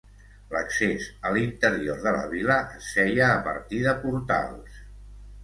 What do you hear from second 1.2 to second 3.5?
a l'interior de la vila es feia a